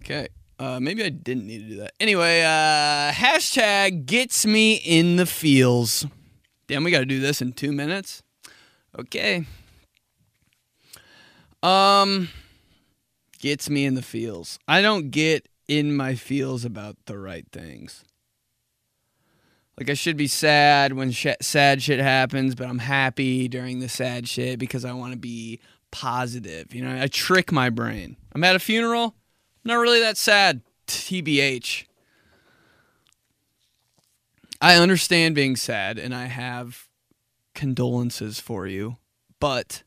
[0.00, 0.28] okay.
[0.58, 1.94] Uh, maybe I didn't need to do that.
[1.98, 6.04] Anyway, uh, hashtag gets me in the feels.
[6.66, 8.22] Damn, we got to do this in two minutes.
[8.98, 9.46] Okay.
[11.62, 12.28] Um,
[13.38, 14.58] gets me in the feels.
[14.68, 18.04] I don't get in my feels about the right things.
[19.80, 23.88] Like I should be sad when sh- sad shit happens, but I'm happy during the
[23.88, 25.58] sad shit because I want to be
[25.90, 26.74] positive.
[26.74, 28.18] You know, I trick my brain.
[28.34, 29.14] I'm at a funeral.
[29.64, 30.60] I'm not really that sad.
[30.86, 31.86] TBH.
[34.60, 36.88] I understand being sad and I have
[37.54, 38.98] condolences for you,
[39.38, 39.82] but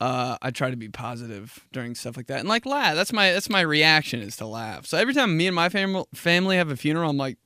[0.00, 2.96] uh, I try to be positive during stuff like that and like laugh.
[2.96, 4.86] That's my that's my reaction is to laugh.
[4.86, 7.38] So every time me and my family family have a funeral, I'm like,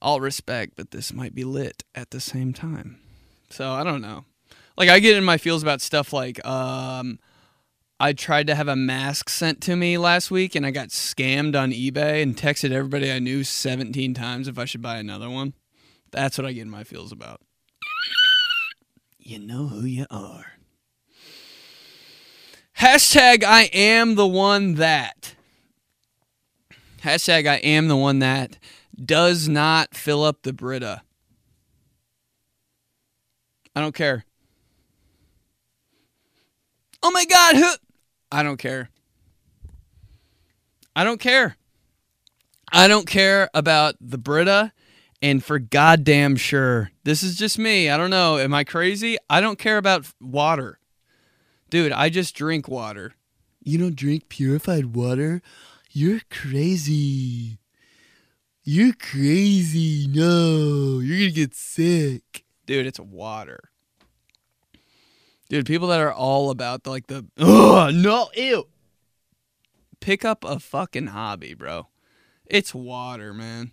[0.00, 2.98] all respect, but this might be lit at the same time.
[3.50, 4.24] So I don't know.
[4.76, 7.18] Like I get in my feels about stuff like um,
[7.98, 11.60] I tried to have a mask sent to me last week and I got scammed
[11.60, 15.54] on eBay and texted everybody I knew 17 times if I should buy another one.
[16.12, 17.40] That's what I get in my feels about.
[19.18, 20.52] You know who you are.
[22.78, 25.34] Hashtag I am the one that.
[27.02, 28.58] Hashtag I am the one that
[29.02, 31.02] does not fill up the Brita.
[33.74, 34.24] I don't care.
[37.02, 37.72] Oh my God, who?
[38.32, 38.90] I don't care.
[40.96, 41.56] I don't care.
[42.72, 44.72] I don't care about the Brita.
[45.20, 47.88] And for goddamn sure, this is just me.
[47.88, 48.38] I don't know.
[48.38, 49.16] Am I crazy?
[49.28, 50.78] I don't care about water.
[51.70, 53.14] Dude, I just drink water.
[53.62, 55.42] You don't drink purified water?
[55.90, 57.58] You're crazy.
[58.70, 60.06] You're crazy.
[60.08, 62.44] No, you're gonna get sick.
[62.66, 63.70] Dude, it's water.
[65.48, 68.68] Dude, people that are all about the, like the ugh, no, ew.
[70.00, 71.88] Pick up a fucking hobby, bro.
[72.44, 73.72] It's water, man.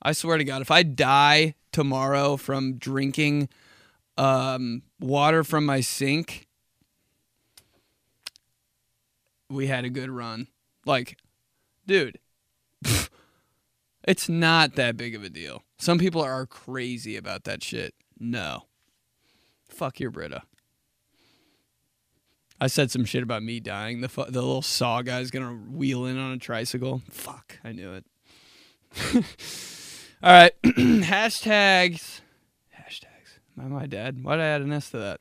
[0.00, 3.48] I swear to God, if I die tomorrow from drinking
[4.16, 6.46] um, water from my sink,
[9.50, 10.46] we had a good run.
[10.86, 11.18] Like,
[11.84, 12.20] dude,
[14.06, 15.62] it's not that big of a deal.
[15.78, 17.94] Some people are crazy about that shit.
[18.18, 18.66] No.
[19.68, 20.42] Fuck your Brita.
[22.60, 24.00] I said some shit about me dying.
[24.00, 27.02] The fu- the little saw guy's gonna wheel in on a tricycle.
[27.10, 28.04] Fuck, I knew it.
[30.22, 32.20] All right, hashtags.
[32.78, 33.38] Hashtags.
[33.60, 34.22] I my dad?
[34.22, 35.20] Why'd I add an S to that?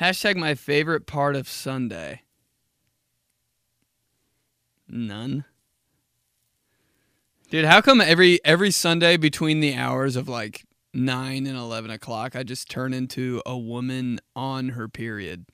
[0.00, 2.22] Hashtag my favorite part of Sunday.
[4.88, 5.44] None.
[7.50, 12.36] Dude, how come every every Sunday between the hours of like nine and eleven o'clock,
[12.36, 15.46] I just turn into a woman on her period?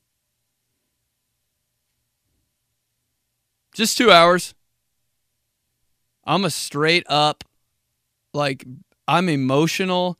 [3.72, 4.54] Just two hours.
[6.24, 7.44] I'm a straight up,
[8.34, 8.66] like
[9.08, 10.18] I'm emotional,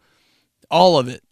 [0.71, 1.23] all of it.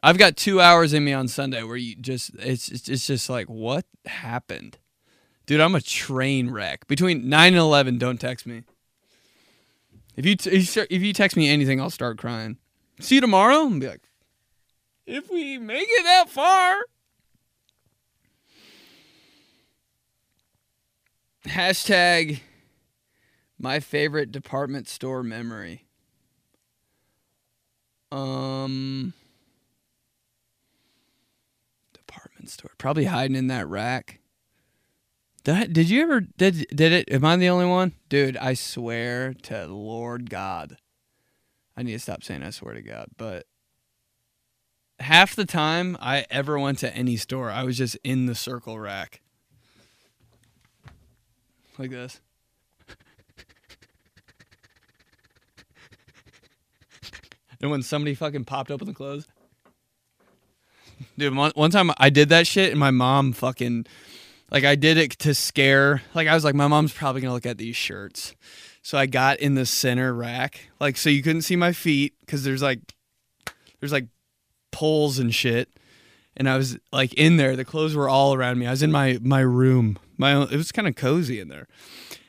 [0.00, 3.28] I've got two hours in me on Sunday where you just it's it's it's just
[3.28, 4.78] like what happened,
[5.50, 5.60] dude.
[5.60, 6.86] I'm a train wreck.
[6.86, 8.62] Between nine and eleven, don't text me.
[10.14, 12.56] If you t- if you if you text me anything, I'll start crying.
[13.00, 14.02] See you tomorrow, and be like,
[15.06, 16.76] if we make it that far.
[21.46, 22.40] Hashtag
[23.58, 25.86] my favorite department store memory.
[28.12, 29.14] Um
[31.92, 32.70] department store.
[32.78, 34.19] Probably hiding in that rack.
[35.50, 37.92] That did you ever did did it am I the only one?
[38.08, 40.76] Dude, I swear to Lord God.
[41.76, 43.46] I need to stop saying I swear to God, but
[45.00, 48.78] half the time I ever went to any store, I was just in the circle
[48.78, 49.22] rack.
[51.78, 52.20] Like this.
[57.60, 59.26] And when somebody fucking popped open the clothes.
[61.18, 63.86] Dude, one, one time I did that shit and my mom fucking
[64.50, 67.46] like I did it to scare like I was like my mom's probably to look
[67.46, 68.34] at these shirts.
[68.82, 72.44] So I got in the center rack like so you couldn't see my feet cuz
[72.44, 72.80] there's like
[73.80, 74.08] there's like
[74.72, 75.68] poles and shit.
[76.36, 77.56] and I was like in there.
[77.56, 78.66] The clothes were all around me.
[78.66, 79.98] I was in my my room.
[80.16, 81.66] My own, it was kind of cozy in there,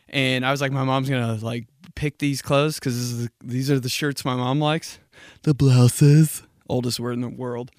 [0.07, 3.89] and I was like, my mom's gonna like pick these clothes because these are the
[3.89, 4.99] shirts my mom likes.
[5.43, 6.43] The blouses.
[6.69, 7.69] Oldest word in the world.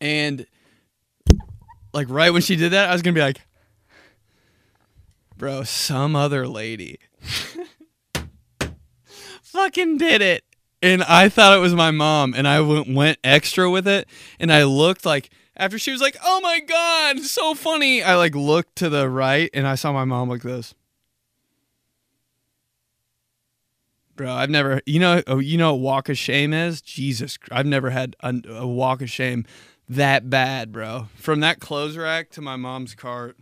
[0.00, 0.46] And
[1.94, 3.40] like right when she did that, I was gonna be like,
[5.36, 6.98] bro, some other lady
[9.42, 10.44] fucking did it.
[10.82, 14.06] And I thought it was my mom, and I went, went extra with it.
[14.38, 18.34] And I looked like after she was like, "Oh my god, so funny!" I like
[18.34, 20.74] looked to the right, and I saw my mom like this.
[24.16, 26.80] Bro, I've never, you know, oh, you know what walk of shame is?
[26.80, 29.44] Jesus, I've never had a, a walk of shame
[29.88, 31.08] that bad, bro.
[31.16, 33.36] From that clothes rack to my mom's cart.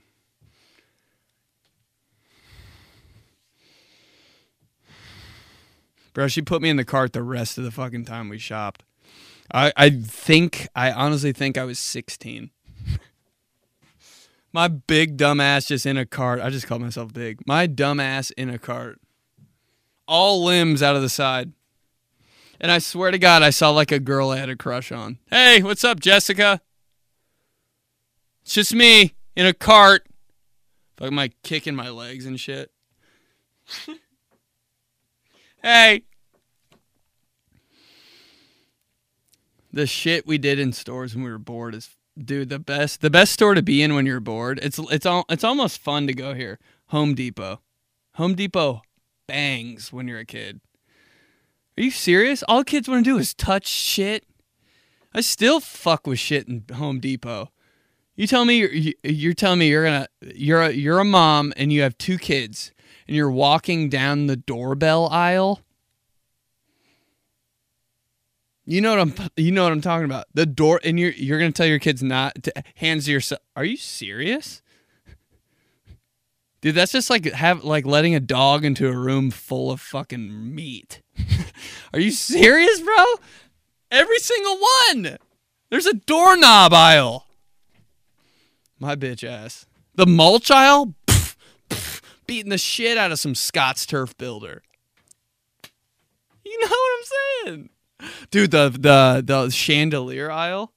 [6.13, 8.83] Bro, she put me in the cart the rest of the fucking time we shopped.
[9.53, 12.51] I, I think, I honestly think I was 16.
[14.53, 16.41] My big dumb ass just in a cart.
[16.41, 17.41] I just called myself big.
[17.47, 19.01] My dumb ass in a cart.
[20.07, 21.53] All limbs out of the side.
[22.61, 25.19] And I swear to God, I saw like a girl I had a crush on.
[25.31, 26.61] Hey, what's up, Jessica?
[28.43, 30.07] It's just me in a cart.
[30.97, 32.71] Fuck, my kicking my legs and shit.
[35.63, 36.03] hey.
[39.73, 41.91] The shit we did in stores when we were bored is
[42.23, 44.61] dude the best the best store to be in when you're bored.
[44.63, 46.59] It's it's all it's almost fun to go here.
[46.89, 47.61] Home Depot.
[48.17, 48.83] Home Depot
[49.27, 50.61] bangs when you're a kid.
[51.79, 52.43] Are you serious?
[52.49, 54.25] All kids want to do is touch shit.
[55.15, 57.51] I still fuck with shit in Home Depot.
[58.15, 61.73] You tell me you're, you're telling me you're gonna you're a, you're a mom and
[61.73, 62.73] you have two kids
[63.07, 65.61] and you're walking down the doorbell aisle.
[68.65, 70.27] You know what I'm you know what I'm talking about.
[70.35, 73.41] The door and you're you're gonna tell your kids not to hands to yourself.
[73.57, 74.62] Are you serious?
[76.63, 80.55] Dude, that's just like have like letting a dog into a room full of fucking
[80.55, 81.03] meat.
[81.93, 83.05] Are you serious, bro?
[83.91, 85.19] Every single one.
[85.71, 87.27] There's a doorknob aisle.
[88.79, 89.67] My bitch ass.
[89.97, 90.95] The mulch aisle?
[91.07, 91.35] Pff,
[91.69, 94.63] pff, beating the shit out of some Scott's turf builder.
[96.45, 97.05] You know what I'm
[97.45, 97.71] saying?
[98.31, 100.73] Dude, the the the chandelier aisle.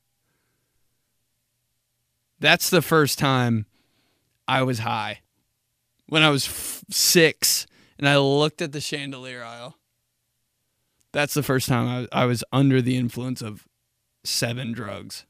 [2.39, 3.67] That's the first time
[4.47, 5.19] I was high.
[6.07, 9.77] When I was f- 6 and I looked at the chandelier aisle.
[11.11, 13.65] That's the first time I, I was under the influence of
[14.23, 15.25] seven drugs.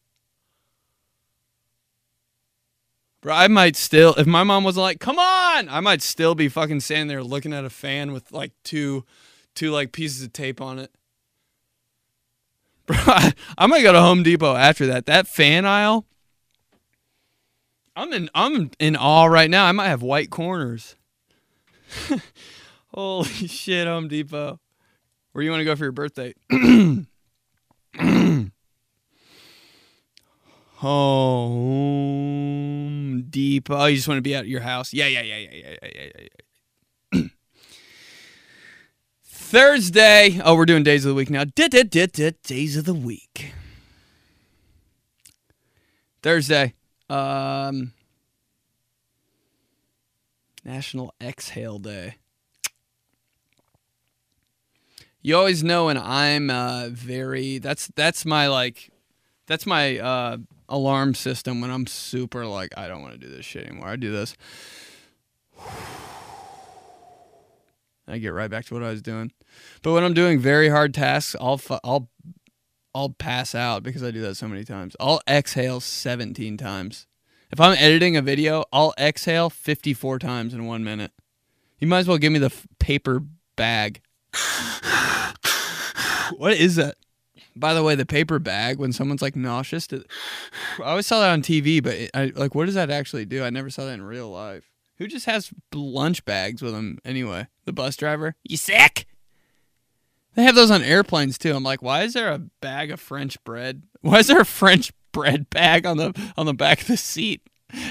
[3.21, 6.47] Bro, I might still, if my mom wasn't like, "Come on," I might still be
[6.47, 9.03] fucking standing there looking at a fan with like two,
[9.53, 10.91] two like pieces of tape on it.
[12.85, 15.07] Bro, I, I might go to Home Depot after that.
[15.07, 16.05] That fan aisle,
[17.95, 19.65] I'm in, I'm in awe right now.
[19.65, 20.95] I might have white corners.
[22.93, 24.59] Holy shit, Home Depot.
[25.31, 26.33] Where do you want to go for your birthday?
[30.77, 33.77] Home Depot.
[33.77, 34.93] Oh, you just want to be at your house?
[34.93, 36.27] Yeah, yeah, yeah, yeah, yeah, yeah, yeah,
[37.13, 37.21] yeah.
[39.25, 40.39] Thursday.
[40.43, 41.45] Oh, we're doing days of the week now.
[41.45, 43.53] Days of the week.
[46.21, 46.73] Thursday.
[47.09, 47.93] Um,
[50.63, 52.15] National Exhale Day.
[55.21, 57.57] You always know when I'm uh, very.
[57.57, 58.91] That's that's my like.
[59.47, 60.37] That's my uh,
[60.69, 63.87] alarm system when I'm super like I don't want to do this shit anymore.
[63.87, 64.35] I do this.
[68.07, 69.31] I get right back to what I was doing.
[69.81, 72.09] But when I'm doing very hard tasks, I'll I'll
[72.95, 74.95] I'll pass out because I do that so many times.
[75.01, 77.07] I'll exhale 17 times.
[77.51, 81.11] If I'm editing a video, I'll exhale 54 times in 1 minute.
[81.77, 83.21] You might as well give me the f- paper
[83.57, 84.01] bag.
[86.37, 86.95] what is that?
[87.53, 90.05] By the way, the paper bag when someone's like nauseous, to,
[90.79, 93.43] I always saw that on TV, but it, I, like, what does that actually do?
[93.43, 94.71] I never saw that in real life.
[94.99, 97.47] Who just has lunch bags with them anyway?
[97.65, 98.35] The bus driver?
[98.43, 99.05] You sick?
[100.35, 101.55] They have those on airplanes too.
[101.55, 103.83] I'm like, why is there a bag of French bread?
[104.01, 107.41] Why is there a French bread bag on the on the back of the seat?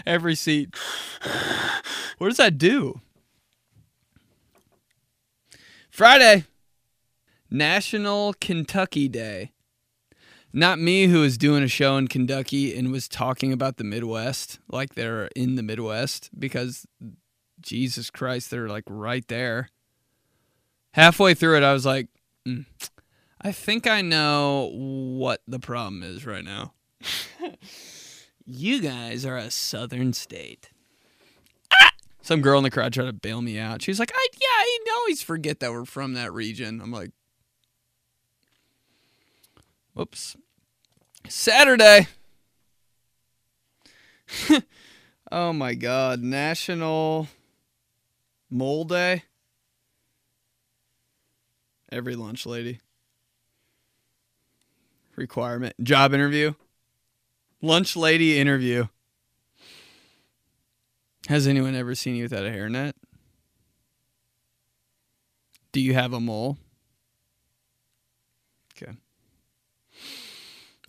[0.06, 0.76] Every seat.
[2.18, 3.00] What does that do?
[5.90, 6.44] Friday,
[7.50, 9.50] National Kentucky Day.
[10.52, 14.60] Not me who was doing a show in Kentucky and was talking about the Midwest
[14.68, 16.86] like they're in the Midwest because
[17.60, 19.70] Jesus Christ, they're like right there.
[20.92, 22.06] Halfway through it, I was like,
[22.46, 22.66] mm,
[23.40, 26.74] I think I know what the problem is right now.
[28.46, 30.70] you guys are a southern state.
[31.72, 31.90] Ah!
[32.22, 33.82] Some girl in the crowd tried to bail me out.
[33.82, 36.80] She's like, I, yeah, I always forget that we're from that region.
[36.80, 37.10] I'm like,
[39.92, 40.36] whoops.
[41.28, 42.08] Saturday.
[45.30, 46.20] oh my God.
[46.20, 47.28] National
[48.50, 49.24] Mole Day.
[51.94, 52.80] Every lunch lady.
[55.14, 55.76] Requirement.
[55.80, 56.54] Job interview.
[57.62, 58.88] Lunch lady interview.
[61.28, 62.94] Has anyone ever seen you without a hairnet?
[65.70, 66.58] Do you have a mole?
[68.76, 68.94] Okay.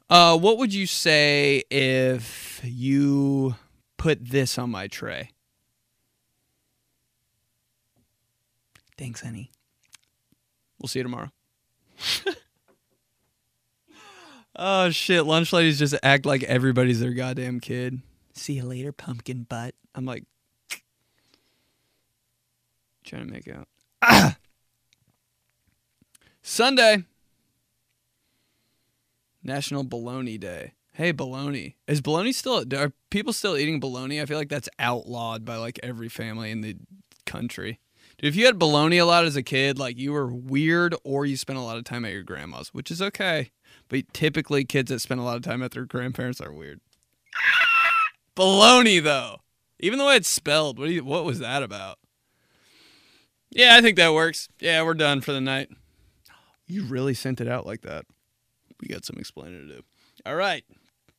[0.09, 3.53] Uh, what would you say if you
[3.97, 5.29] put this on my tray?
[8.97, 9.51] Thanks, honey.
[10.79, 11.31] We'll see you tomorrow.
[14.55, 15.25] oh shit!
[15.25, 18.01] Lunch ladies just act like everybody's their goddamn kid.
[18.33, 19.75] See you later, pumpkin butt.
[19.93, 20.25] I'm like
[23.03, 23.67] trying to make out.
[24.01, 24.37] Ah!
[26.41, 27.05] Sunday.
[29.43, 30.73] National Bologna Day.
[30.93, 31.75] Hey, bologna.
[31.87, 34.21] Is bologna still are people still eating bologna?
[34.21, 36.77] I feel like that's outlawed by like every family in the
[37.25, 37.79] country.
[38.17, 41.25] Dude, if you had bologna a lot as a kid, like you were weird or
[41.25, 43.51] you spent a lot of time at your grandma's, which is okay.
[43.89, 46.79] But typically kids that spend a lot of time at their grandparents are weird.
[48.35, 49.37] bologna though.
[49.79, 51.99] Even the way it's spelled, what you, what was that about?
[53.51, 54.47] Yeah, I think that works.
[54.59, 55.69] Yeah, we're done for the night.
[56.65, 58.05] You really sent it out like that.
[58.81, 59.81] We got some explaining to do.
[60.25, 60.63] All right,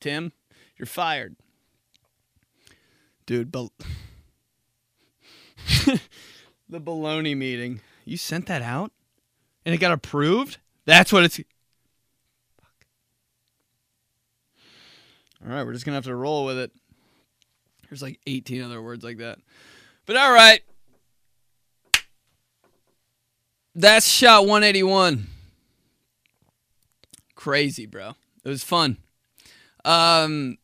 [0.01, 0.33] Tim,
[0.77, 1.37] you're fired.
[3.27, 3.73] Dude, bal-
[6.69, 7.81] the baloney meeting.
[8.05, 8.93] You sent that out?
[9.65, 10.59] And it got approved?
[10.85, 11.37] That's what it's.
[11.37, 11.47] Fuck.
[15.45, 16.71] All right, we're just going to have to roll with it.
[17.89, 19.39] There's like 18 other words like that.
[20.07, 20.61] But all right.
[23.75, 25.27] That's shot 181.
[27.35, 28.15] Crazy, bro.
[28.45, 28.97] It was fun.
[29.85, 30.59] Um,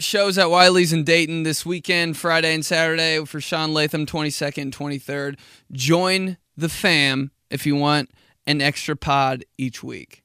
[0.00, 4.76] shows at Wiley's in Dayton this weekend, Friday and Saturday for Sean Latham, 22nd and
[4.76, 5.38] 23rd.
[5.72, 8.10] Join the fam if you want
[8.46, 10.22] an extra pod each week.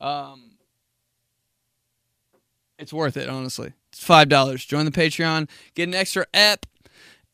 [0.00, 0.52] Um,
[2.78, 3.72] it's worth it, honestly.
[3.92, 4.66] It's $5.
[4.66, 6.66] Join the Patreon, get an extra app,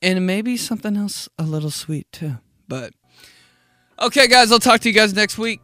[0.02, 2.38] and maybe something else a little sweet too.
[2.68, 2.94] But
[4.00, 5.60] okay, guys, I'll talk to you guys next week.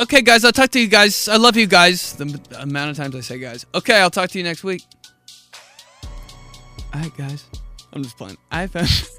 [0.00, 1.28] Okay, guys, I'll talk to you guys.
[1.28, 2.14] I love you guys.
[2.14, 3.66] The, the amount of times I say guys.
[3.74, 4.82] Okay, I'll talk to you next week.
[6.94, 7.46] All right, guys.
[7.92, 8.38] I'm just playing.
[8.50, 8.88] I found.